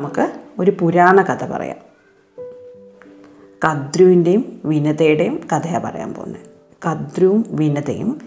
നമുക്ക് 0.00 0.32
ഒരു 0.58 0.72
പുരാണ 0.80 1.22
കഥ 1.22 1.46
പറയാം. 1.46 1.76
കദ്രുവിന്റെയും 3.64 4.60
വിനതയുടെയും 4.64 5.40
കഥയാണ് 5.52 5.84
പറയാൻ 5.84 6.14
പോകുന്നത്. 6.14 6.40
കദ്രുവും 6.86 7.44
വിനതയും 7.48 8.20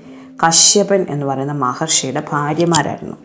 കശ്യപൻ 0.47 1.05
എന്ന് 1.10 1.26
പറയുന്ന 1.26 1.54
മഹർഷിയുടെ 1.54 2.23
ഭാര്യമാരായിരുന്നു. 2.31 3.18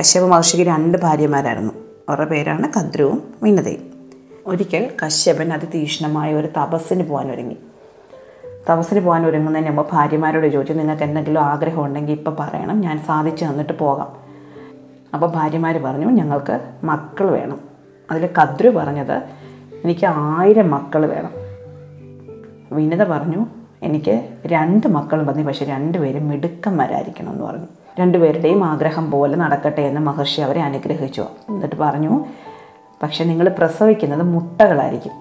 കശ്യപ 0.00 0.24
മഹർഷിക്ക് 0.24 0.64
രണ്ട് 0.64 0.98
ഭാര്യമാരായിരുന്നു. 0.98 1.74
അവരുടെ 2.08 2.26
പേരാണ് 2.26 2.72
കദ്രുവും 2.76 3.34
വിനതയും. 3.42 4.10
ഒരിക്കൽ 4.46 4.90
കശ്യപൻ 5.06 5.52
അതിതീക്ഷ്ണമായ 5.52 6.34
ഒരു 6.34 6.46
തപസ്സിന് 6.46 7.08
പോകാൻ 7.08 7.32
ഒരുങ്ങി. 7.32 7.56
തപസ്സിന് 8.70 9.00
പോകാൻ 9.00 9.26
ഒരുങ്ങുന്നതിന് 9.26 9.68
മുമ്പ് 9.68 9.86
ഭാര്യമാരോട് 9.92 10.46
ചോദിച്ചു 10.46 10.72
നിങ്ങൾക്ക് 10.72 11.02
എന്തെങ്കിലും 11.02 11.40
ആഗ്രഹം 11.40 11.84
ഉണ്ടെങ്കിൽ 11.84 12.12
ഇപ്പം 12.12 12.36
പറയണം 12.40 12.80
ഞാൻ 12.80 13.04
സാധിച്ചു 13.04 13.44
തന്നിട്ട് 13.44 13.78
പോകാം. 13.78 14.25
അപ്പോൾ 15.14 15.26
ഭാര്യമാർ 15.26 15.78
പറഞ്ഞു 15.78 16.06
ഞങ്ങൾക്ക് 16.06 16.60
മക്കൾ 16.84 17.30
വേണം. 17.30 17.60
അതിൽ 18.10 18.28
കദ്രു 18.42 18.68
പറഞ്ഞത് 18.68 19.22
എനിക്ക് 19.84 20.06
ആയിരം 20.06 20.70
മക്കൾ 20.70 21.06
വേണം. 21.06 21.30
വിനിത 22.76 23.04
പറഞ്ഞു 23.04 23.46
എനിക്ക് 23.82 24.28
രണ്ട് 24.46 24.86
മക്കൾ 24.86 25.22
മതി 25.22 25.42
പക്ഷെ 25.42 25.64
രണ്ടുപേരും 25.64 26.28
മിടുക്കന്മാരായിരിക്കണം 26.28 27.32
എന്ന് 27.32 27.44
പറഞ്ഞു. 27.44 27.66
രണ്ടുപേരുടെയും 28.00 28.64
ആഗ്രഹം 28.64 29.10
പോലെ 29.10 29.36
നടക്കട്ടെ 29.36 29.80
എന്ന് 29.80 30.00
മഹർഷി 30.00 30.40
അവരെ 30.40 30.60
അനുഗ്രഹിച്ചു. 30.60 31.24
എന്നിട്ട് 31.48 31.76
പറഞ്ഞു 31.76 32.24
പക്ഷെ 33.02 33.24
നിങ്ങൾ 33.24 33.48
പ്രസവിക്കുന്നത് 33.48 34.22
മുട്ടകളായിരിക്കും. 34.22 35.12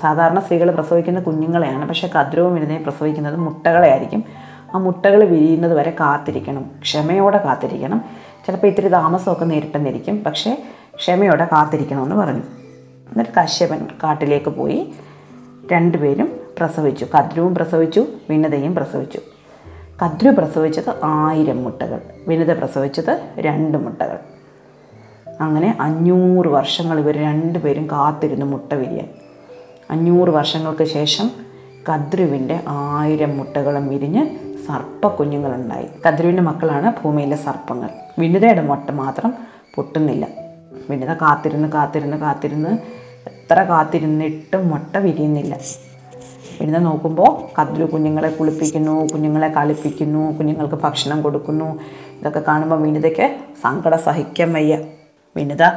സാധാരണ 0.00 0.40
സ്ത്രീകൾ 0.40 0.70
പ്രസവിക്കുന്ന 0.70 1.20
കുഞ്ഞുങ്ങളെയാണ് 1.20 1.88
പക്ഷേ 1.88 2.08
കദ്രവും 2.08 2.54
വിനിതയും 2.54 2.82
പ്രസവിക്കുന്നത് 2.82 3.36
മുട്ടകളെ 3.36 3.90
ആയിരിക്കും 3.90 4.24
ആ 4.74 4.78
മുട്ടകൾ 4.78 5.24
വിരിയുന്നത് 5.24 5.74
വരെ 5.74 5.90
കാത്തിരിക്കണം 5.90 6.70
ക്ഷമയോടെ 6.82 7.38
കാത്തിരിക്കണം. 7.38 8.04
ചിലപ്പോൾ 8.46 8.66
ഇത്തിരി 8.66 8.88
താമസമൊക്കെ 8.88 9.44
നേരിട്ടെന്നിരിക്കും. 9.44 10.24
പക്ഷേ 10.24 10.62
ക്ഷമയോടെ 10.94 11.44
കാത്തിരിക്കണമെന്ന് 11.44 12.16
പറഞ്ഞു. 12.16 12.42
എന്നിട്ട് 13.12 13.40
കശ്യപൻ 13.40 13.86
കാട്ടിലേക്ക് 14.04 14.48
പോയി. 14.48 14.92
രണ്ടുപേരും 15.72 16.40
പ്രസവിച്ചു. 16.58 17.06
കദ്രുവും 17.18 17.54
പ്രസവിച്ചു. 17.54 18.06
വിനതയും 18.30 18.74
പ്രസവിച്ചു. 18.74 19.18
കദ്രു 20.04 20.30
പ്രസവിച്ചത് 20.30 21.04
ആയിരം 21.04 21.64
മുട്ടകൾ. 21.64 22.00
വിനത 22.28 22.58
പ്രസവിച്ചത് 22.58 23.30
രണ്ട് 23.38 23.78
മുട്ടകൾ. 23.78 24.18
അങ്ങനെ 25.40 25.76
അഞ്ഞൂറ് 25.80 26.46
വർഷങ്ങൾ 26.46 26.98
ഇവർ 26.98 27.14
രണ്ടുപേരും 27.14 27.86
കാത്തിരുന്നു 27.86 28.46
മുട്ട 28.46 28.72
വിരിയാൻ 28.72 29.08
അഞ്ഞൂറ് 29.90 30.28
വർഷങ്ങൾക്ക് 30.28 30.84
ശേഷം 30.84 31.30
കദ്രുവിന്റെ 31.88 32.60
ആയിരം 32.68 33.38
മുട്ടകളും 33.38 33.88
വിരിഞ്ഞ് 33.88 34.26
സർപ്പ 34.66 35.08
കുഞ്ഞുങ്ങളുണ്ടായി 35.08 35.86
കദ്രുവിന്റെ 36.06 36.42
മക്കളാണ് 36.42 36.92
ഭൂമിയിലെ 37.02 37.36
സർപ്പങ്ങൾ. 37.36 37.90
വിനിതയുടെ 38.18 38.62
മുട്ട 38.62 38.90
മാത്രം 38.90 39.34
പൊട്ടുന്നില്ല. 39.74 40.28
വിനിത 40.90 41.12
കാത്തിരുന്ന് 41.12 41.68
കാത്തിരുന്ന് 41.68 42.16
കാത്തിരുന്ന് 42.16 42.68
എത്ര 43.26 43.62
കാത്തിരുന്നിട്ടും 43.62 44.68
മുട്ട 44.68 44.96
വിരിയുന്നില്ല. 44.96 45.58
വിനിത 46.60 46.76
നോക്കുമ്പോൾ 46.76 47.60
കതിരു 47.60 47.84
കുഞ്ഞുങ്ങളെ 47.84 48.28
കുളിപ്പിക്കുന്നു 48.28 49.06
കുഞ്ഞുങ്ങളെ 49.06 49.48
കളിപ്പിക്കുന്നു 49.48 50.38
കുഞ്ഞുങ്ങൾക്ക് 50.38 50.74
ഭക്ഷണം 50.74 51.22
കൊടുക്കുന്നു. 51.22 51.80
ഇതൊക്കെ 52.18 52.40
കാണുമ്പോൾ 52.40 52.82
വിനിതയ്ക്ക് 52.82 53.36
സങ്കടം 53.62 53.98
സഹിക്കാൻ 53.98 54.52
വയ്യ. 54.52 54.78
വിനിത 55.36 55.68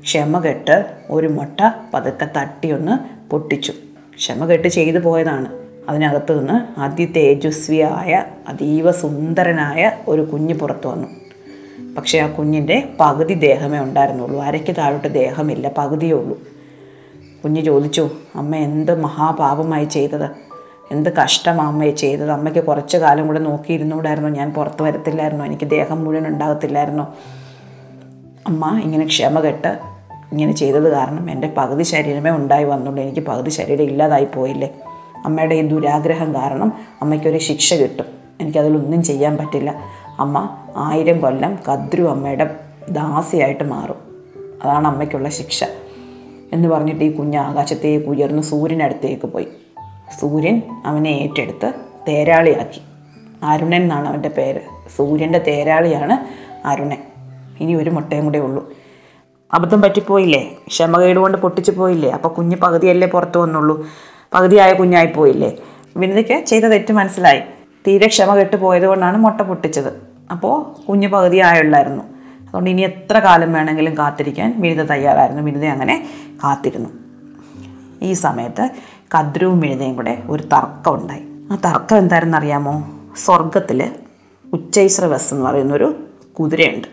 ക്ഷമ 0.00 0.38
കെട്ട് 0.38 0.96
ഒരു 1.10 1.26
മുട്ട 1.26 1.60
പതുക്കെ 1.94 2.28
തട്ടിയൊന്ന് 2.36 3.30
പൊട്ടിച്ചു. 3.30 3.72
ക്ഷമ 4.16 4.46
കെട്ട് 4.46 4.68
ചെയ്തു 4.68 4.98
പോയതാണ്. 4.98 5.65
അതിനകത്ത് 5.88 6.38
നിന്ന് 6.38 6.80
അതിതേജസ്വിയായ 6.80 8.24
അതീവ 8.48 8.90
സുന്ദരനായ 8.90 9.92
ഒരു 10.08 10.20
കുഞ്ഞ് 10.20 10.54
പുറത്തു 10.54 10.88
വന്നു. 10.88 11.08
പക്ഷേ 11.94 12.18
ആ 12.18 12.26
കുഞ്ഞിന്റെ 12.26 12.88
പകുതി 13.00 13.34
ദേഹമേ 13.34 13.78
ഉണ്ടായിരുന്നുള്ളൂ. 13.78 14.42
അരയ്ക്ക് 14.42 14.76
താഴോട്ട് 14.78 15.14
ദേഹമില്ല. 15.14 15.70
പകുതിയേ 15.78 16.12
ഉള്ളൂ. 16.12 16.38
കുഞ്ഞ് 17.44 17.60
ചോദിച്ചു 17.60 18.10
അമ്മ 18.34 18.56
എന്ത് 18.56 19.00
മഹാപാപമായി 19.00 19.84
ചെയ്തത്? 19.84 20.30
എന്ത് 20.90 21.16
കഷ്ടമാണ് 21.16 21.68
അമ്മയെ 21.68 21.90
ചെയ്തത്? 21.90 22.30
അമ്മയ്ക്ക് 22.30 22.64
കുറച്ച് 22.64 22.96
കാലം 22.96 23.26
കൂടെ 23.26 23.38
നോക്കിയിരുന്നുകൂടായിരുന്നു? 23.38 24.28
ഞാൻ 24.28 24.54
പുറത്ത് 24.54 24.82
വരത്തില്ലായിരുന്നു? 24.82 25.44
എനിക്ക് 25.44 25.70
ദേഹം 25.70 26.04
മുഴുവൻ 26.04 26.26
ഉണ്ടാകത്തില്ലായിരുന്നു? 26.26 27.04
അമ്മ 28.46 28.80
ഇങ്ങനെ 28.84 29.06
ക്ഷമ 29.06 29.40
കെട്ട് 29.40 29.78
ഇങ്ങനെ 30.32 30.52
ചെയ്തത് 30.52 30.92
കാരണം 30.92 31.30
എന്റെ 31.30 31.52
പകുതി 31.56 31.82
ശരീരമേ 31.82 32.30
ഉണ്ടായി 32.30 32.64
വന്നുള്ളൂ. 32.64 33.02
എനിക്ക് 33.02 33.20
പകുതി 33.20 33.50
ശരീരം 33.50 33.84
ഇല്ലാതായി 33.84 34.24
പോയില്ലേ? 34.24 34.74
അമ്മയുടെ 35.24 35.54
ഈ 35.54 35.62
ദുരാഗ്രഹം 35.62 36.34
കാരണം 36.34 36.72
അമ്മയ്ക്കൊരു 37.02 37.38
ശിക്ഷ 37.38 37.74
കിട്ടും. 37.74 38.04
എനിക്കതിലൊന്നും 38.40 39.02
ചെയ്യാൻ 39.02 39.36
പറ്റില്ല. 39.36 39.82
അമ്മ 40.18 40.56
ആയിരം 40.76 41.20
കൊല്ലം 41.20 41.58
കദ്രു 41.68 42.02
അമ്മയുടെ 42.02 42.56
ദാസിയായിട്ട് 42.90 43.64
മാറും. 43.64 43.96
അതാണ് 44.64 44.88
അമ്മയ്ക്കുള്ള 44.88 45.28
ശിക്ഷ. 45.28 45.64
എന്ന് 46.52 46.68
പറഞ്ഞിട്ട് 46.68 47.04
ഈ 47.04 47.16
കുഞ്ഞ് 47.16 47.38
ആകാശത്തേക്ക് 47.38 48.06
ഉയർന്ന് 48.06 48.42
സൂര്യനടുത്തേക്ക് 48.42 49.26
പോയി. 49.26 49.48
സൂര്യൻ 50.20 50.62
അവനെ 50.86 51.08
ഏറ്റെടുത്ത് 51.08 51.72
തേരാളിയാക്കി. 52.08 52.80
അരുണൻ 53.42 53.82
എന്നാണ് 53.82 54.08
അവന്റെ 54.08 54.28
പേര്. 54.28 54.60
സൂര്യന്റെ 54.96 55.38
തേരാളിയാണ് 55.38 56.46
അരുണൻ. 56.66 56.98
ഇനി 57.60 57.74
ഒരു 57.74 57.90
മുട്ടയും 57.90 58.24
കൂടെ 58.24 58.38
ഉള്ളൂ. 58.38 58.72
അബദ്ധം 59.54 59.82
പറ്റിപ്പോയില്ലേ? 59.82 60.56
ക്ഷമകേട് 60.66 61.18
കൊണ്ട് 61.18 61.38
പൊട്ടിച്ചു 61.38 61.70
പോയില്ലേ 61.70 62.10
അപ്പോൾ 62.10 62.28
കുഞ്ഞ് 62.28 62.56
പകുതിയല്ലേ 62.56 63.08
പുറത്ത് 63.08 63.38
വന്നുള്ളൂ. 63.38 63.86
പകുതിയായ 64.34 64.72
കുഞ്ഞായി 64.72 65.06
പോയില്ലേ? 65.06 65.56
വിനിതയ്ക്ക് 65.96 66.44
ചെയ്ത 66.44 66.64
തെറ്റ് 66.64 66.92
മനസ്സിലായി. 66.92 67.40
തീരെ 67.86 68.06
ക്ഷമ 68.06 68.34
കെട്ട് 68.34 68.56
പോയത് 68.56 68.84
കൊണ്ടാണ് 68.84 69.16
മുട്ട 69.16 69.40
പൊട്ടിച്ചത്. 69.40 69.92
അപ്പോൾ 70.30 70.86
കുഞ്ഞ് 70.86 71.08
പകുതിയായുള്ളായിരുന്നു 71.08 72.04
അതുകൊണ്ട് 72.40 72.70
ഇനി 72.70 72.82
എത്ര 72.82 73.18
കാലം 73.18 73.52
വേണമെങ്കിലും 73.52 73.98
കാത്തിരിക്കാൻ 73.98 74.54
വിനിത 74.56 74.82
തയ്യാറായിരുന്നു. 74.82 75.42
വിനിത 75.42 75.64
അങ്ങനെ 75.64 76.08
കാത്തിരുന്നു. 76.44 76.88
ഈ 78.02 78.12
സമയത്ത് 78.12 78.70
കദ്രുവും 79.18 79.60
വിനിതയും 79.60 79.96
കൂടെ 79.96 80.22
ഒരു 80.26 80.42
തർക്കം 80.42 80.94
ഉണ്ടായി. 80.94 81.22
ആ 81.52 81.54
തർക്കം 81.54 81.98
എന്താണെന്ന് 81.98 82.36
അറിയാമോ? 82.38 82.90
സ്വർഗത്തിൽ 83.16 83.92
ഉച്ചൈശ്രവസ് 84.52 85.34
എന്ന് 85.34 85.46
പറയുന്നൊരു 85.46 85.96
കുതിരയുണ്ട്. 86.40 86.88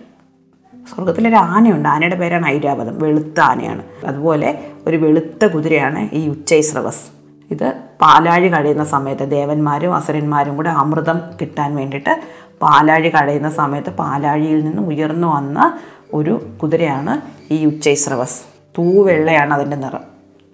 സ്വർഗത്തിലൊരു 0.95 1.35
ആനയുണ്ട്. 1.35 1.89
ആനയുടെ 1.89 2.15
പേരാണ് 2.15 2.45
ഐരാവതം. 2.45 2.99
വെളുത്ത 2.99 3.39
ആനയാണ്. 3.39 3.83
അതുപോലെ 4.05 4.59
ഒരു 4.87 4.97
വെളുത്ത 4.97 5.45
കുതിരയാണ് 5.45 6.09
ഈ 6.13 6.27
ഉച്ചൈശ്രവസ് 6.29 7.22
ഇത് 7.51 7.73
പാലാഴി 8.01 8.47
കഴിയുന്ന 8.47 8.83
സമയത്ത് 8.83 9.31
ദേവന്മാരും 9.31 9.95
അസുരന്മാരും 9.95 10.55
കൂടെ 10.55 10.69
അമൃതം 10.69 11.21
കിട്ടാൻ 11.41 11.75
വേണ്ടിയിട്ട് 11.75 12.21
പാലാഴി 12.61 13.09
കഴിയുന്ന 13.09 13.49
സമയത്ത് 13.49 13.89
പാലാഴിയിൽ 13.89 14.65
നിന്ന് 14.65 14.81
ഉയർന്നു 14.81 15.27
വന്ന 15.27 15.79
ഒരു 16.13 16.45
കുതിരയാണ് 16.63 17.21
ഈ 17.53 17.65
ഉച്ചൈസ്രവസ്. 17.65 18.41
തൂവെള്ളയാണ് 18.77 19.53
അതിന്റെ 19.53 19.77
നിറം. 19.77 19.99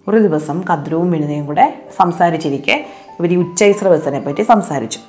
ഒരു 0.07 0.17
ദിവസം 0.17 0.63
കദ്രുവും 0.71 1.11
വിനിതയും 1.11 1.45
കൂടെ 1.45 1.85
സംസാരിച്ചിരിക്കെ 1.97 2.85
ഇവർ 3.19 3.33
ഈ 3.33 3.35
ഉച്ചൈസ്രവസിനെ 3.35 4.19
പറ്റി 4.19 4.41
സംസാരിച്ചു. 4.41 4.99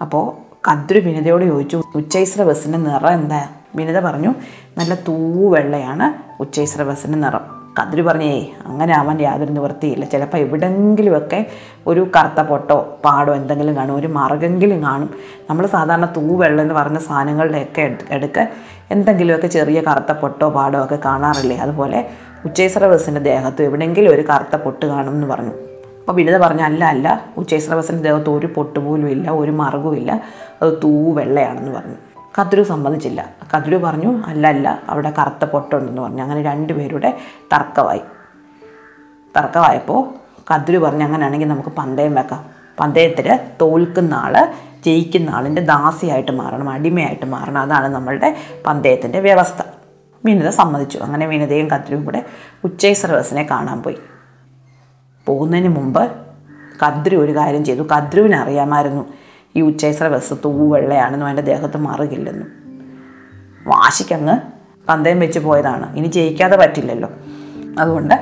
അപ്പോൾ 0.00 0.48
കദ്രു 0.70 0.98
വിനിതയോട് 0.98 1.44
ചോദിച്ചു 1.44 1.82
ഉച്ചൈസ്രവസിന്റെ 1.94 2.78
നിറം 2.78 3.12
എന്താ? 3.12 3.48
വിനിത 3.76 4.00
പറഞ്ഞു 4.00 4.34
നല്ല 4.78 4.94
തൂവെള്ളയാണ് 4.94 6.14
ഉച്ചൈസ്രവസിന്റെ 6.42 7.18
നിറം. 7.18 7.57
കദ്രു 7.78 8.02
പറഞ്ഞേ 8.02 8.32
അങ്ങനെ 8.66 8.92
ആവാൻ 8.98 9.20
യാതൊരു 9.20 9.52
നിവൃത്തിയില്ല. 9.56 10.04
ചിലപ്പോൾ 10.04 10.38
എവിടെങ്കിലുമൊക്കെ 10.38 11.40
ഒരു 11.86 12.02
കറുത്ത 12.16 12.40
പൊട്ടോ 12.50 12.78
പാടോ 13.04 13.32
എന്തെങ്കിലും 13.34 13.76
കാണും. 13.76 13.94
ഒരു 13.96 14.08
മറുകെങ്കിലും 14.18 14.82
കാണും. 14.82 15.10
നമ്മൾ 15.50 15.66
സാധാരണ 15.66 16.06
തൂവെള്ളം 16.16 16.62
എന്ന് 16.62 16.74
പറഞ്ഞ 16.74 16.98
സാധനങ്ങളുടെയൊക്കെ 16.98 17.84
എടുക്ക 18.10 18.38
എന്തെങ്കിലുമൊക്കെ 18.90 19.48
ചെറിയ 19.56 19.78
കറുത്ത 19.88 20.12
പൊട്ടോ 20.22 20.48
പാടോ 20.48 20.78
ഒക്കെ 20.84 20.98
കാണാറില്ലേ? 21.06 21.56
അതുപോലെ 21.56 21.98
ഉച്ചേശ്രവസിന്റെ 22.44 23.20
ദേഹത്ത് 23.20 23.62
എവിടെയെങ്കിലും 23.62 24.10
ഒരു 24.14 24.24
കറുത്ത 24.30 24.56
പൊട്ട് 24.56 24.84
കാണും 24.86 25.12
എന്ന് 25.12 25.26
പറഞ്ഞു. 25.26 25.54
അപ്പോൾ 26.00 26.16
വിനിത 26.18 26.36
പറഞ്ഞ 26.38 26.62
അല്ല 26.62 26.82
അല്ല. 26.94 27.06
ഉച്ചേശ്രവസിന്റെ 27.36 28.02
ദേഹത്ത് 28.08 28.30
ഒരു 28.30 28.48
പൊട്ട് 28.56 28.78
പോലും 28.78 29.08
ഇല്ല 29.08 29.30
ഒരു 29.30 29.54
ഇല്ല 30.00 30.12
അത് 30.62 30.70
തൂ 30.84 30.92
വെള്ളയാണെന്ന് 31.18 31.72
പറഞ്ഞു. 31.78 31.98
കദ്രു 32.38 32.62
സമ്മതിച്ചില്ല. 32.62 33.30
കദ്രു 33.54 33.76
പറഞ്ഞു 33.76 34.22
അല്ല 34.24 34.46
അല്ല 34.46 34.82
അവിടെ 34.88 35.12
കറുത്ത 35.18 35.44
പൊട്ടുണ്ടെന്ന് 35.44 36.02
പറഞ്ഞു. 36.02 36.22
അങ്ങനെ 36.22 36.42
രണ്ടുപേരുടെ 36.42 37.18
തർക്കമായി. 37.52 38.00
തർക്കമായപ്പോൾ 39.36 40.14
കദ്രു 40.54 40.78
പറഞ്ഞു 40.78 41.04
അങ്ങനെയാണെങ്കിൽ 41.04 41.48
നമുക്ക് 41.48 41.68
പന്തയം 41.68 42.14
വെക്കാം. 42.14 42.44
പന്തയത്തിൽ 42.80 43.40
തോൽക്കുന്ന 43.60 44.14
ആൾ 44.14 44.54
ജയിക്കുന്ന 44.86 45.30
ആളിന്റെ 45.30 45.62
ദാസിയായിട്ട് 45.62 46.32
മാറണം 46.32 46.68
അടിമയായിട്ട് 46.68 47.26
മാറണം. 47.26 47.60
അതാണ് 47.60 47.88
നമ്മളുടെ 47.88 48.36
പന്തയത്തിന്റെ 48.66 49.20
വ്യവസ്ഥ. 49.20 49.62
വിനിത 50.24 50.48
സമ്മതിച്ചു. 50.48 50.98
അങ്ങനെ 50.98 51.26
വിനിതയും 51.26 51.70
കദ്രുവും 51.70 52.04
കൂടെ 52.04 52.24
സർവസിനെ 52.92 53.42
കാണാൻ 53.50 53.82
പോയി. 53.82 53.98
പോകുന്നതിന് 55.26 55.68
മുമ്പ് 55.68 56.12
കദ്രു 56.86 57.16
ഒരു 57.16 57.36
കാര്യം 57.36 57.64
ചെയ്തു. 57.64 57.82
കദ്രുവിന് 57.82 58.36
അറിയാമായിരുന്നു. 58.36 59.08
ഈ 59.58 59.62
ഉച്ചൈസ്ര 59.62 60.08
ബസ് 60.08 60.34
തൂവെള്ളയാണെന്നും 60.44 61.26
അതിന്റെ 61.26 61.42
ദേഹത്ത് 61.42 61.76
മാറുകില്ലെന്നും. 61.76 62.48
വാശിക്കങ്ങ് 63.66 64.38
പന്തയം 64.88 65.20
വെച്ച് 65.20 65.38
പോയതാണ്. 65.38 65.96
ഇനി 65.96 66.06
ജയിക്കാതെ 66.06 66.56
പറ്റില്ലല്ലോ. 66.56 67.10
അതുകൊണ്ട് 67.78 68.14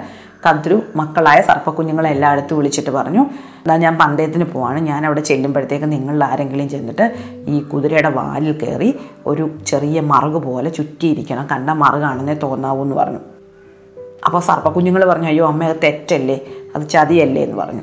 കദ്രു 0.48 0.82
മക്കളായ 0.96 1.40
സർപ്പക്കുഞ്ഞുങ്ങളെ 1.40 2.10
എല്ലായിടത്തും 2.10 2.58
വിളിച്ചിട്ട് 2.58 2.90
പറഞ്ഞു 2.90 3.20
എന്നാൽ 3.20 3.76
ഞാൻ 3.76 3.98
പന്തയത്തിന് 3.98 4.44
പോവാണ്. 4.44 4.80
ഞാൻ 4.80 5.06
അവിടെ 5.06 5.20
ചെല്ലുമ്പോഴത്തേക്ക് 5.20 5.92
നിങ്ങൾ 5.92 6.24
ആരെങ്കിലും 6.24 6.68
ചെന്നിട്ട് 6.68 7.14
ഈ 7.48 7.60
കുതിരയുടെ 7.60 8.08
വാലിൽ 8.08 8.52
കയറി 8.52 8.94
ഒരു 9.26 9.58
ചെറിയ 9.66 10.00
മറുക് 10.00 10.42
പോലെ 10.42 10.70
ചുറ്റിയിരിക്കണം. 10.70 11.46
കണ്ട 11.46 11.70
മറുകാണെന്നേ 11.70 12.34
തോന്നാവൂ 12.34 12.82
എന്ന് 12.82 12.96
പറഞ്ഞു. 12.96 13.18
അപ്പോൾ 14.26 14.40
സർപ്പക്കുഞ്ഞുങ്ങൾ 14.40 15.04
പറഞ്ഞു 15.04 15.26
അയ്യോ 15.26 15.46
അമ്മ 15.46 15.64
അത് 15.64 15.76
തെറ്റല്ലേ? 15.82 16.40
അത് 16.76 16.88
ചതിയല്ലേ? 16.88 17.42
എന്ന് 17.42 17.56
പറഞ്ഞു. 17.56 17.82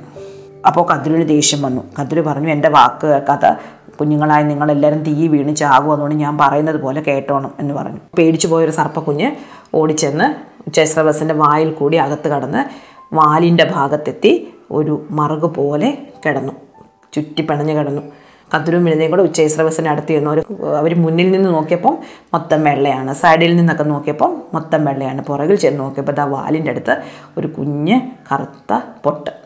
അപ്പോൾ 0.68 0.94
കദ്രുവിന് 0.94 1.30
ദേഷ്യം 1.30 1.62
വന്നു. 1.62 1.84
കദ്രു 2.00 2.22
പറഞ്ഞു 2.22 2.50
എന്റെ 2.50 2.70
വാക്ക് 2.70 3.22
കഥ 3.30 3.54
കുഞ്ഞുങ്ങളായ 4.00 4.44
നിങ്ങളെല്ലാവരും 4.44 5.04
തീ 5.04 5.28
വീണ് 5.28 5.56
ചാകും 5.56 5.92
അതുകൊണ്ട് 5.92 6.16
ഞാൻ 6.16 6.38
പറയുന്നത് 6.38 6.82
പോലെ 6.82 7.02
കേട്ടോണം 7.02 7.52
എന്ന് 7.60 7.74
പറഞ്ഞു. 7.74 8.00
പേടിച്ചു 8.18 8.48
പോയൊരു 8.48 8.72
സർപ്പക്കുഞ്ഞ് 8.72 9.32
ഓടിച്ചെന്ന് 9.74 10.36
ഉച്ചശ്രവസിന്റെ 10.68 11.34
വായിൽ 11.34 11.74
കൂടി 11.74 11.98
അകത്ത് 11.98 12.28
കടന്ന് 12.28 12.64
വാലിന്റെ 13.16 13.72
ഭാഗത്തെത്തി 13.76 14.54
ഒരു 14.72 15.06
മറുക് 15.12 15.56
പോലെ 15.56 15.98
കിടന്നു. 16.26 16.54
ചുറ്റി 17.14 17.42
പിണഞ്ഞു 17.42 17.74
കിടന്നു. 17.74 18.02
കത്തിരും 18.56 18.86
വിഴുതയും 18.86 19.12
കൂടെ 19.12 19.22
ഉച്ചൈസ്രവസിന് 19.22 19.88
അടുത്ത് 19.88 20.08
ചെന്നു. 20.08 20.32
ഒരു 20.32 20.44
അവർ 20.78 20.96
മുന്നിൽ 20.96 21.32
നിന്ന് 21.32 21.50
നോക്കിയപ്പം 21.50 21.98
മൊത്തം 22.34 22.64
വെള്ളയാണ്. 22.64 23.14
സൈഡിൽ 23.14 23.56
നിന്നൊക്കെ 23.56 23.84
നോക്കിയപ്പം 23.84 24.42
മൊത്തം 24.54 24.86
വെള്ളയാണ്. 24.86 25.22
പുറകിൽ 25.22 25.56
ചെന്ന് 25.56 25.80
നോക്കിയപ്പോൾ 25.80 26.12
ദാ 26.12 26.26
വാലിന്റെ 26.26 26.72
അടുത്ത് 26.72 26.98
ഒരു 27.38 27.48
കുഞ്ഞ് 27.48 28.02
കറുത്ത 28.32 28.82
പൊട്ട്. 29.04 29.43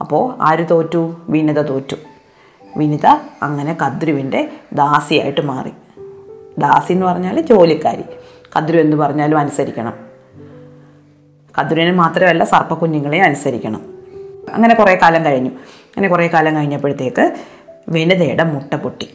അപ്പോൾ 0.00 0.34
ആര് 0.40 0.66
തോറ്റു? 0.70 1.16
വിനിത 1.28 1.60
തോറ്റു. 1.60 1.96
വിനിത 2.76 3.06
അങ്ങനെ 3.42 3.76
കദ്രുവിന്റെ 3.82 4.50
ദാസിയായിട്ട് 4.72 5.40
മാറി. 5.40 5.70
ദാസി 6.58 6.92
എന്ന് 6.92 7.06
പറഞ്ഞാൽ 7.06 7.40
ജോലിക്കാരി. 7.40 8.02
കദ്രു 8.56 8.78
എന്ന് 8.78 8.96
പറഞ്ഞാലും 8.96 9.38
അനുസരിക്കണം. 9.38 9.92
കദ്രുവിനെ 11.58 11.92
മാത്രമല്ല 11.92 12.44
സർപ്പക്കുഞ്ഞുങ്ങളെയും 12.44 13.24
അനുസരിക്കണം. 13.24 13.80
അങ്ങനെ 14.52 14.74
കുറേ 14.74 14.98
കാലം 15.02 15.24
കഴിഞ്ഞു. 15.24 15.48
അങ്ങനെ 15.48 16.08
കുറേ 16.08 16.26
കാലം 16.26 16.56
കഴിഞ്ഞപ്പോഴത്തേക്ക് 16.56 17.32
വിനിതയുടെ 17.88 18.44
മുട്ട 18.44 18.74
പൊട്ടി. 18.74 19.10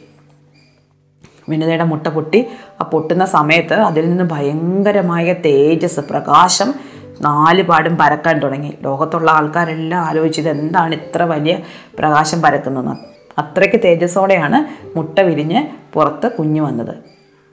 വിനിതയുടെ 1.48 1.84
മുട്ട 1.84 2.06
പൊട്ടി. 2.06 2.46
ആ 2.80 2.84
പൊട്ടുന്ന 2.84 3.24
സമയത്ത് 3.24 3.74
അതിൽ 3.74 4.08
നിന്ന് 4.08 4.24
ഭയങ്കരമായ 4.24 5.32
തേജസ് 5.32 6.00
പ്രകാശം 6.00 6.74
നാല് 7.20 7.62
പാടും 7.62 7.96
പരക്കാൻ 7.96 8.38
തുടങ്ങി. 8.38 8.78
ലോകത്തുള്ള 8.82 9.30
ആൾക്കാരെല്ലാം 9.30 10.02
ആലോചിച്ചത് 10.02 10.48
എന്താണ് 10.48 10.94
ഇത്ര 10.94 11.22
വലിയ 11.22 11.58
പ്രകാശം 11.98 12.42
പരക്കുന്നതെന്ന് 12.42 12.96
അത്രയ്ക്ക് 13.40 13.80
തേജസ്സോടെയാണ് 13.84 14.86
മുട്ട 14.98 15.18
വിരിഞ്ഞ് 15.18 15.66
പുറത്ത് 15.92 16.32
കുഞ്ഞ് 16.32 16.60
വന്നത്. 16.60 16.94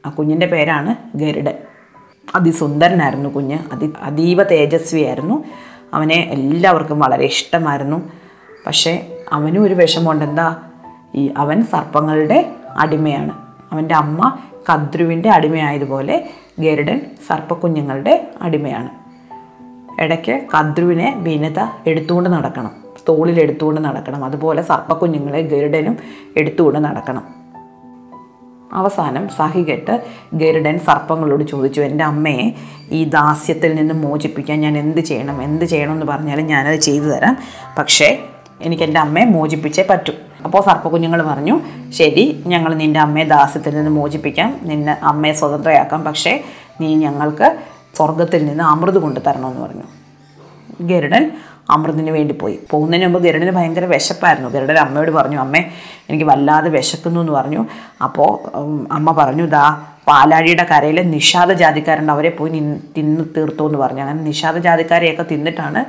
ആ 0.06 0.10
കുഞ്ഞിന്റെ 0.10 0.46
പേരാണ് 0.46 1.18
ഗരുഡൻ. 1.18 1.54
അതിസുന്ദരനായിരുന്നു 2.36 3.30
കുഞ്ഞ്. 3.30 3.60
അതി 3.72 3.94
അതീവ 4.02 4.44
തേജസ്വിയായിരുന്നു. 4.44 5.44
അവനെ 5.94 6.16
എല്ലാവർക്കും 6.16 7.00
വളരെ 7.00 7.24
ഇഷ്ടമായിരുന്നു. 7.24 8.12
പക്ഷേ 8.68 9.18
അവനും 9.32 9.64
ഒരു 9.64 9.74
വിഷമമുണ്ട്. 9.74 10.26
എന്താ? 10.26 10.56
ഈ 11.16 11.34
അവൻ 11.38 11.66
സർപ്പങ്ങളുടെ 11.66 12.56
അടിമയാണ്. 12.78 13.32
അവന്റെ 13.72 13.96
അമ്മ 13.96 14.38
കദ്രുവിന്റെ 14.74 15.30
അടിമയായതുപോലെ 15.30 16.30
ഗരുഡൻ 16.60 17.02
സർപ്പക്കുഞ്ഞുങ്ങളുടെ 17.28 18.32
അടിമയാണ്. 18.42 19.03
ഇടയ്ക്ക് 20.00 20.42
കദ്രുവിനെ 20.60 21.16
വിനത 21.18 21.90
എടുത്തുകൊണ്ട് 21.90 22.30
നടക്കണം. 22.30 22.72
തോളിൽ 23.10 23.40
എടുത്തുകൊണ്ട് 23.40 23.82
നടക്കണം. 23.82 24.26
അതുപോലെ 24.26 24.62
സർപ്പക്കുഞ്ഞുങ്ങളെ 24.62 25.42
ഗരുഡനും 25.42 25.98
എടുത്തുകൊണ്ട് 26.38 26.80
നടക്കണം. 26.80 27.44
അവസാനം 28.74 29.30
സഹികെട്ട് 29.30 30.04
ഗരുഡൻ 30.34 30.80
സർപ്പങ്ങളോട് 30.80 31.44
ചോദിച്ചു 31.44 31.82
എന്റെ 31.82 32.04
അമ്മയെ 32.04 32.54
ഈ 32.92 33.04
ദാസ്യത്തിൽ 33.04 33.76
നിന്ന് 33.76 33.94
മോചിപ്പിക്കാൻ 33.94 34.62
ഞാൻ 34.62 34.78
എന്ത് 34.78 35.02
ചെയ്യണം? 35.02 35.44
എന്ത് 35.44 35.66
ചെയ്യണം 35.66 35.94
എന്ന് 35.94 36.06
പറഞ്ഞാലും 36.06 36.46
ഞാനത് 36.46 36.76
ചെയ്തു 36.76 37.04
തരാം. 37.04 37.38
പക്ഷേ 37.78 38.24
എനിക്ക് 38.62 38.84
എന്റെ 38.84 39.00
അമ്മയെ 39.00 39.26
മോചിപ്പിച്ചേ 39.26 39.88
പറ്റൂ. 39.90 40.14
അപ്പോൾ 40.46 40.62
സർപ്പക്കുഞ്ഞുങ്ങൾ 40.62 41.28
പറഞ്ഞു 41.28 41.62
ശരി 41.90 42.44
ഞങ്ങൾ 42.48 42.74
നിന്റെ 42.74 43.00
അമ്മയെ 43.00 43.24
ദാസ്യത്തിൽ 43.24 43.76
നിന്ന് 43.76 43.92
മോചിപ്പിക്കാം. 43.92 44.60
നിന്നെ 44.64 44.98
അമ്മയെ 45.04 45.34
സ്വതന്ത്രയാക്കാം. 45.34 46.04
പക്ഷേ 46.04 46.44
നീ 46.82 46.96
ഞങ്ങൾക്ക് 46.96 47.58
സ്വർഗത്തിൽ 47.96 48.46
നിന്ന് 48.46 48.64
അമൃത് 48.64 48.96
കൊണ്ട് 48.96 49.20
തരണമെന്ന് 49.28 49.62
പറഞ്ഞു. 49.62 49.84
ഗരുഡൻ 50.82 51.32
അമൃതിന് 51.70 52.12
വേണ്ടി 52.12 52.34
പോയി. 52.34 52.60
പോകുന്നതിന് 52.72 53.06
മുമ്പ് 53.06 53.24
ഗരുഡന് 53.24 53.52
ഭയങ്കര 53.52 53.86
വിശപ്പായിരുന്നു. 53.86 54.50
ഗരുഡൻ 54.50 54.78
അമ്മയോട് 54.78 55.12
പറഞ്ഞു 55.12 55.38
അമ്മേ 55.38 55.72
എനിക്ക് 56.10 56.26
വല്ലാതെ 56.26 56.70
വിശക്കുന്നു 56.70 57.20
എന്ന് 57.20 57.34
പറഞ്ഞു. 57.34 57.66
അപ്പോൾ 58.04 58.58
അമ്മ 58.92 59.12
പറഞ്ഞു 59.12 59.46
ദാ 59.46 59.86
പാലാഴിയുടെ 60.08 60.64
കരയിൽ 60.64 61.02
നിഷാദ 61.02 61.52
ജാതിക്കാരുണ്ട് 61.52 62.12
അവരെ 62.12 62.30
പോയി 62.30 62.52
നിന്ന് 62.52 62.80
തിന്ന് 62.98 63.26
തീർത്തു 63.38 63.68
എന്ന് 63.68 63.80
പറഞ്ഞു. 63.80 64.02
അങ്ങനെ 64.02 64.22
നിഷാദ 64.22 64.58
ജാതിക്കാരെയൊക്കെ 64.58 65.24
തിന്നിട്ടാണ് 65.24 65.86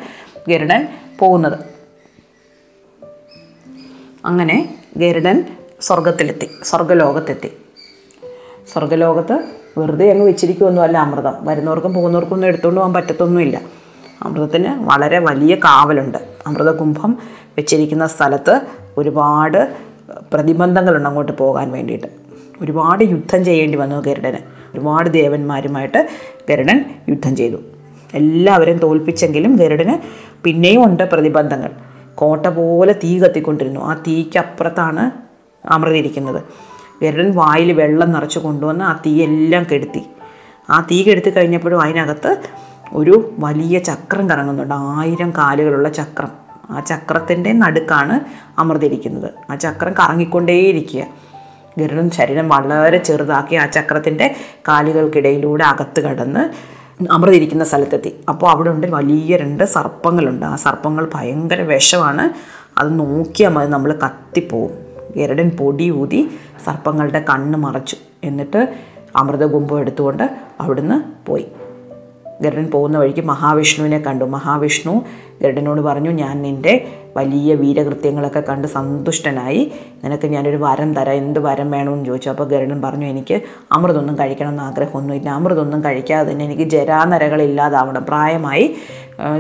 ഗരുഡൻ 0.51 0.89
പോകുന്നത്. 1.19 1.59
അങ്ങനെ 4.25 4.75
ഗരുഡൻ 4.97 5.45
സ്വർഗത്തിലെത്തി 5.81 6.51
സ്വർഗലോകത്തെത്തി 6.63 7.53
സ്വർഗലോകത്ത് 8.73 9.45
വെറുതെ 9.79 10.11
അങ്ങ് 10.11 10.27
വെച്ചിരിക്കുമൊന്നുമല്ല 10.27 10.99
അമൃതം. 10.99 11.35
വരുന്നവർക്കും 11.41 11.95
പോകുന്നവർക്കും 11.95 12.35
ഒന്നും 12.35 12.49
എടുത്തുകൊണ്ട് 12.49 12.81
പോകാൻ 12.81 12.95
പറ്റത്തൊന്നുമില്ല. 12.95 13.61
അമൃതത്തിന് 14.23 14.85
വളരെ 14.85 15.19
വലിയ 15.19 15.55
കാവലുണ്ട്. 15.55 16.19
അമൃതകുംഭം 16.47 17.19
വെച്ചിരിക്കുന്ന 17.57 18.07
സ്ഥലത്ത് 18.07 18.61
ഒരുപാട് 18.99 19.75
പ്രതിബന്ധങ്ങളുണ്ട് 20.33 21.09
അങ്ങോട്ട് 21.09 21.33
പോകാൻ 21.33 21.71
വേണ്ടിയിട്ട്. 21.71 22.07
ഒരുപാട് 22.63 23.05
യുദ്ധം 23.05 23.45
ചെയ്യേണ്ടി 23.45 23.79
വന്നു 23.79 23.97
ഗരുഡന്. 23.97 24.37
ഒരുപാട് 24.75 25.13
ദേവന്മാരുമായിട്ട് 25.13 26.09
ഗരുഡൻ 26.51 26.85
യുദ്ധം 27.09 27.37
ചെയ്തു. 27.37 27.57
എല്ലാവരെയും 28.15 28.79
തോൽപ്പിച്ചെങ്കിലും 28.79 29.57
ഗരുഡന് 29.57 29.95
പിന്നെയും 30.45 30.85
ഉണ്ട് 30.85 31.03
പ്രതിബന്ധങ്ങൾ. 31.03 31.71
കോട്ട 32.15 32.47
പോലെ 32.47 32.93
തീ 32.93 33.19
കത്തിക്കൊണ്ടിരുന്നു. 33.19 33.81
ആ 33.81 33.95
തീക്കപ്പുറത്താണ് 33.95 35.11
അമൃത 35.69 35.93
ഇരിക്കുന്നത്. 35.93 36.43
ഗരുഡൻ 37.03 37.35
വായിൽ 37.35 37.73
വെള്ളം 37.73 38.13
നിറച്ച് 38.13 38.39
കൊണ്ടുവന്ന് 38.39 38.85
ആ 38.85 38.93
തീയെല്ലാം 39.07 39.67
കെടുത്തി. 39.73 40.03
ആ 40.71 40.87
തീ 40.91 41.03
കെടുത്തി 41.03 41.31
കഴിഞ്ഞപ്പോഴും 41.31 41.81
അതിനകത്ത് 41.81 42.37
ഒരു 42.93 43.35
വലിയ 43.39 43.79
ചക്രം 43.79 44.31
കറങ്ങുന്നുണ്ട്. 44.31 44.75
ആയിരം 44.75 45.31
കാലുകളുള്ള 45.31 45.89
ചക്രം. 45.89 46.29
ആ 46.71 46.81
ചക്രത്തിന്റെ 46.81 47.53
നടുക്കാണ് 47.53 48.21
അമൃതിരിക്കുന്നത് 48.61 49.31
ആ 49.51 49.55
ചക്രം 49.55 49.95
കറങ്ങിക്കൊണ്ടേയിരിക്കുക. 49.99 51.05
ഗരുഡൻ 51.79 52.11
ശരീരം 52.11 52.49
വളരെ 52.49 52.99
ചെറുതാക്കി 52.99 53.55
ആ 53.55 53.67
ചക്രത്തിന്റെ 53.67 54.37
കാലുകൾക്കിടയിലൂടെ 54.69 55.65
അകത്ത് 55.65 56.01
കടന്ന് 56.01 56.49
അമൃതിരിക്കുന്ന 57.11 57.65
സ്ഥലത്തെത്തി. 57.65 58.21
അപ്പോൾ 58.29 58.51
അവിടെ 58.51 58.71
ഉണ്ട് 58.71 58.87
വലിയ 58.87 59.37
രണ്ട് 59.37 59.65
സർപ്പങ്ങളുണ്ട്. 59.65 60.47
ആ 60.47 60.57
സർപ്പങ്ങൾ 60.57 61.11
ഭയങ്കര 61.15 61.63
വിഷമാണ്. 61.63 62.31
അത് 62.81 62.99
നോക്കിയാൽ 62.99 63.51
മതി 63.51 63.71
നമ്മൾ 63.71 63.99
കത്തിപ്പോവും. 64.05 64.84
ഗരുഡൻ 65.17 65.51
പൊടി 65.51 65.91
ഊതി 65.91 66.31
സർപ്പങ്ങളുടെ 66.65 67.25
കണ്ണ് 67.31 67.59
മറച്ചു. 67.59 67.97
എന്നിട്ട് 68.25 68.69
അമൃതകുംഭം 69.17 69.81
എടുത്തുകൊണ്ട് 69.81 70.31
അവിടുന്ന് 70.61 71.27
പോയി. 71.27 71.47
ഗരുഡൻ 72.41 72.67
പോകുന്ന 72.67 72.99
വഴിക്ക് 72.99 73.21
മഹാവിഷ്ണുവിനെ 73.21 73.99
കണ്ടു. 73.99 74.25
മഹാവിഷ്ണു 74.25 75.05
ഗരുഡനോട് 75.43 75.81
പറഞ്ഞു 75.81 76.11
ഞാൻ 76.11 76.43
നിന്റെ 76.43 76.89
വലിയ 77.17 77.55
വീരകൃത്യങ്ങളൊക്കെ 77.55 78.41
കണ്ട് 78.41 78.69
സന്തുഷ്ടനായി. 78.69 79.73
നിനക്ക് 80.05 80.27
ഞാനൊരു 80.27 80.57
വരം 80.57 80.95
തരാം. 80.95 81.17
എന്ത് 81.17 81.41
വരം 81.41 81.71
വേണമെന്ന് 81.71 82.05
ചോദിച്ചു. 82.05 82.31
അപ്പോൾ 82.31 82.49
ഗരുഡൻ 82.49 82.83
പറഞ്ഞു 82.83 83.07
എനിക്ക് 83.07 83.43
അമൃതൊന്നും 83.73 84.19
കഴിക്കണം 84.19 84.49
എന്ന് 84.49 84.63
ആഗ്രഹമൊന്നുമില്ല. 84.63 85.31
അമൃതൊന്നും 85.31 85.85
കഴിക്കാതെ 85.85 86.33
തന്നെ 86.33 86.45
എനിക്ക് 86.45 86.63
ജരാനരകളില്ലാതാവണം 86.63 88.05
പ്രായമായി 88.05 88.77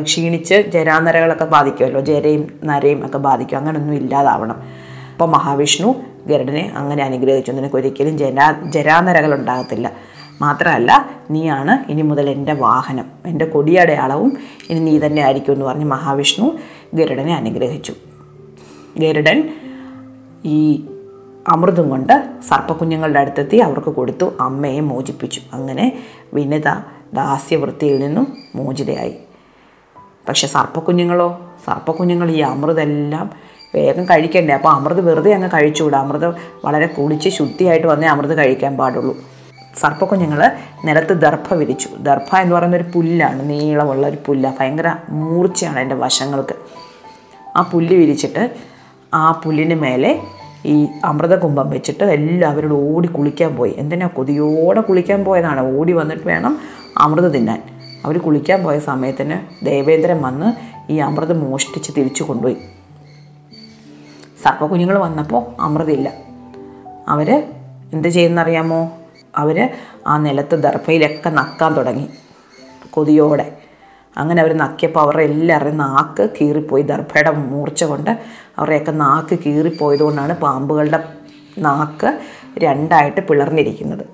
ക്ഷീണിച്ച് 0.02 0.54
ജരാനരകളൊക്കെ 0.54 1.44
ബാധിക്കുമല്ലോ. 1.44 2.00
ജരയും 2.00 2.48
നരയും 2.64 3.06
ഒക്കെ 3.06 3.18
ബാധിക്കും. 3.18 3.56
അങ്ങനെയൊന്നും 3.56 3.94
ഇല്ലാതാവണം. 3.94 4.83
അപ്പോൾ 5.14 5.28
മഹാവിഷ്ണു 5.28 5.94
ഗരുഡനെ 6.26 6.72
അങ്ങനെ 6.76 7.04
അനുഗ്രഹിച്ചു. 7.04 7.52
നിനക്ക് 7.52 7.76
ഒരിക്കലും 7.76 8.18
ജരാ 8.18 8.62
ജരാനരകൾ 8.70 9.34
ഉണ്ടാകത്തില്ല 9.34 9.92
മാത്രമല്ല 10.40 11.10
നീയാണ് 11.30 11.90
ഇനി 11.90 12.02
മുതൽ 12.02 12.30
എന്റെ 12.30 12.52
വാഹനം. 12.52 13.04
എന്റെ 13.26 13.44
കൊടിയടയാളവും 13.44 14.38
ഇനി 14.70 14.78
നീ 14.78 14.98
തന്നെ 14.98 15.22
ആയിരിക്കും 15.22 15.52
എന്ന് 15.52 15.64
പറഞ്ഞ് 15.64 15.84
മഹാവിഷ്ണു 15.84 16.58
ഗരുഡനെ 16.94 17.34
അനുഗ്രഹിച്ചു. 17.34 17.94
ഗരുഡൻ 18.96 19.54
ഈ 20.44 20.86
അമൃതം 21.48 21.90
കൊണ്ട് 21.90 22.28
സർപ്പക്കുഞ്ഞുങ്ങളുടെ 22.48 23.20
അടുത്തെത്തി 23.20 23.56
അവർക്ക് 23.56 23.90
കൊടുത്തു. 23.90 24.32
അമ്മയെ 24.40 24.80
മോചിപ്പിച്ചു. 24.80 25.40
അങ്ങനെ 25.52 26.02
വിനിത 26.34 26.68
ദാസ്യവൃത്തിയിൽ 27.14 27.98
നിന്നും 27.98 28.36
മോചിതയായി. 28.54 29.16
പക്ഷെ 30.28 30.46
സർപ്പക്കുഞ്ഞുങ്ങളോ 30.46 31.40
സർപ്പക്കുഞ്ഞുങ്ങൾ 31.66 32.30
ഈ 32.30 32.40
അമൃതെല്ലാം 32.40 33.53
വേഗം 33.74 34.04
കഴിക്കണ്ടേ? 34.04 34.54
അപ്പോൾ 34.54 34.68
അമൃത് 34.68 35.00
വെറുതെ 35.00 35.32
അങ്ങ് 35.32 35.48
കഴിച്ചുകൂടാ. 35.48 35.98
അമൃത് 35.98 36.34
വളരെ 36.64 36.86
കുളിച്ച് 36.86 37.28
ശുദ്ധിയായിട്ട് 37.28 37.86
വന്നേ 37.86 38.08
അമൃത് 38.08 38.38
കഴിക്കാൻ 38.38 38.76
പാടുള്ളൂ. 38.76 39.16
സർപ്പക്കുഞ്ഞുങ്ങൾ 39.76 40.50
നിലത്ത് 40.84 41.12
ദർഭ 41.12 41.54
വിരിച്ചു. 41.54 41.88
ദർഭ 42.00 42.36
എന്ന് 42.36 42.56
പറയുന്ന 42.56 42.76
ഒരു 42.76 42.84
പുല്ലാണ് 42.94 43.50
നീളമുള്ള 43.50 44.06
ഒരു 44.06 44.18
പുല്ല. 44.26 44.54
ഭയങ്കര 44.60 44.94
മൂർച്ചയാണ് 45.10 45.80
എന്റെ 45.80 45.94
വശങ്ങൾക്ക്. 45.94 46.54
ആ 47.56 47.70
പുല്ല് 47.72 47.94
വിരിച്ചിട്ട് 47.94 48.50
ആ 49.14 49.40
പുല്ലിന് 49.44 49.74
മേലെ 49.74 50.20
ഈ 50.66 50.86
അമൃതകുംഭം 51.04 51.70
വെച്ചിട്ട് 51.70 52.04
എല്ലാവരോടും 52.04 52.96
ഓടി 52.96 53.08
കുളിക്കാൻ 53.08 53.56
പോയി. 53.56 53.74
എന്തിനാ 53.76 54.06
കൊതിയോടെ 54.06 54.80
കുളിക്കാൻ 54.80 55.24
പോയതാണ്? 55.24 55.78
ഓടി 55.78 55.92
വന്നിട്ട് 55.92 56.28
വേണം 56.28 56.58
അമൃത 56.98 57.28
തിന്നാൻ. 57.28 57.62
അവർ 58.04 58.18
കുളിക്കാൻ 58.18 58.64
പോയ 58.64 58.78
സമയത്തിന് 58.78 59.64
ദേവേന്ദ്രൻ 59.64 60.22
വന്ന് 60.22 60.52
ഈ 60.92 60.96
അമൃത് 60.98 61.32
മോഷ്ടിച്ച് 61.32 61.92
തിരിച്ചു 61.96 62.22
കൊണ്ടുപോയി. 62.22 62.56
സർപ്പക്കുഞ്ഞുങ്ങൾ 64.44 64.98
വന്നപ്പോൾ 64.98 65.60
അമൃതില്ല 65.60 66.12
അവർ 67.08 67.44
എന്ത് 67.92 68.08
ചെയ്യുന്നറിയാമോ? 68.08 68.92
അവർ 69.36 69.70
ആ 70.06 70.18
നിലത്ത് 70.18 70.62
ദർഭയിലൊക്കെ 70.62 71.30
നക്കാൻ 71.30 71.74
തുടങ്ങി 71.74 72.08
കൊതിയോടെ. 72.90 73.56
അങ്ങനെ 74.16 74.40
അവർ 74.42 74.52
നക്കിയപ്പോൾ 74.52 75.00
അവരുടെ 75.00 75.22
എല്ലാവരുടെയും 75.22 75.76
നാക്ക് 75.76 76.30
കീറിപ്പോയി. 76.40 76.82
ദർഭയുടെ 76.82 77.30
മൂർച്ച 77.30 77.84
കൊണ്ട് 77.84 78.18
അവരുടെയൊക്കെ 78.58 78.90
നാക്ക് 78.90 79.38
കീറിപ്പോയതുകൊണ്ടാണ് 79.38 80.32
പാമ്പുകളുടെ 80.32 81.04
നാക്ക് 81.58 82.18
രണ്ടായിട്ട് 82.58 83.20
പിളർന്നിരിക്കുന്നത്. 83.20 84.06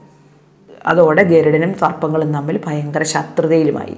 അതോടെ 0.86 1.22
ഗരുഡനും 1.22 1.74
സർപ്പങ്ങളും 1.74 2.34
തമ്മിൽ 2.34 2.60
ഭയങ്കര 2.66 3.02
ശത്രുതയിലുമായി. 3.02 3.96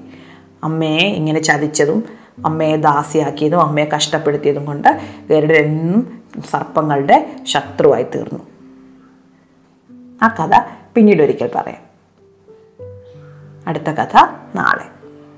അമ്മയെ 0.65 1.07
ഇങ്ങനെ 1.15 1.43
ചതിച്ചതും 1.43 2.05
അമ്മയെ 2.45 2.77
ദാസിയാക്കിയതും 2.77 3.61
അമ്മയെ 3.61 3.85
കഷ്ടപ്പെടുത്തിയതും 3.85 4.65
കൊണ്ട് 4.65 5.01
ഗരുഡൻ 5.31 5.55
എന്നും 5.55 6.22
സർപ്പങ്ങളുടെ 6.41 7.41
ശത്രുവായി 7.43 8.03
തീർന്നു. 8.03 8.41
ആ 10.23 10.29
കഥ 10.29 10.61
പിന്നീട് 10.95 11.23
ഒരിക്കൽ 11.23 11.51
പറയാം. 11.55 11.83
അടുത്ത 13.67 13.91
കഥ 13.91 14.17
നാളെ. 14.55 15.02